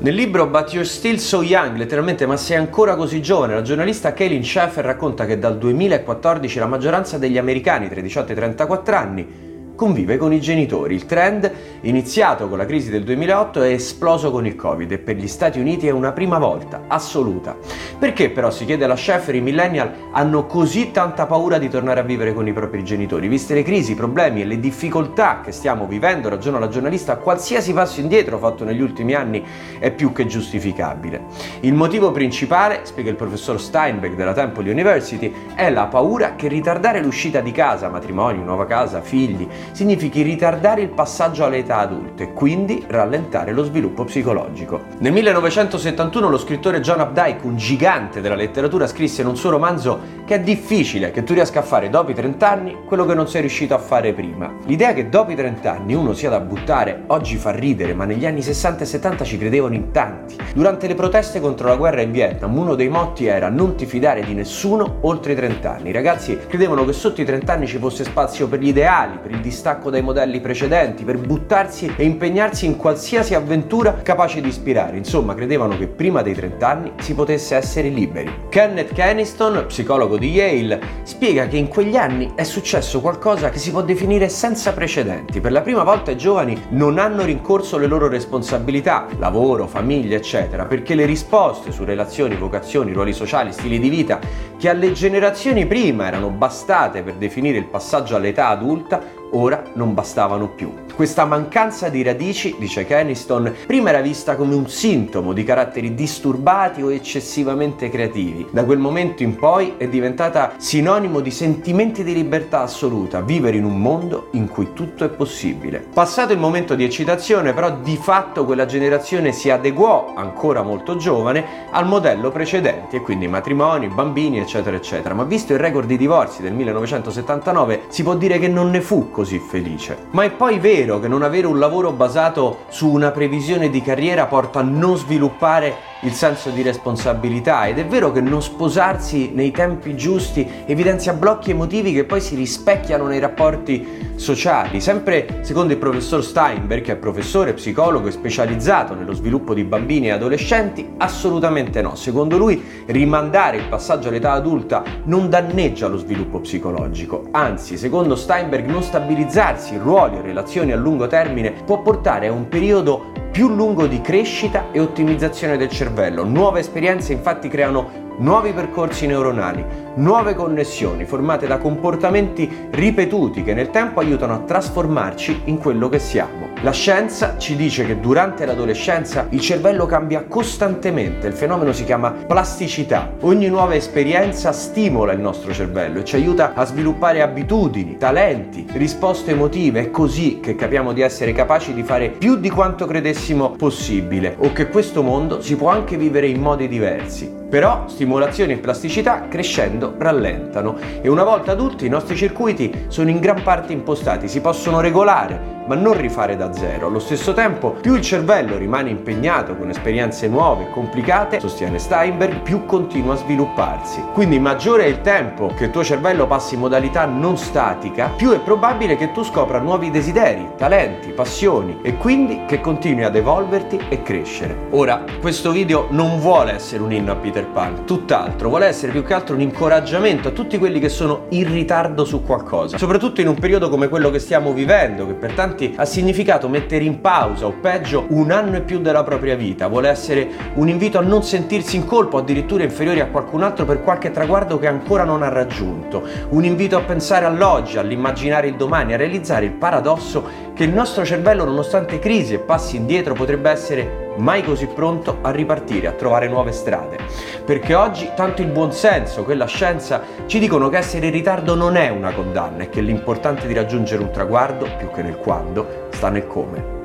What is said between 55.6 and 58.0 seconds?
anni uno sia da buttare oggi fa ridere,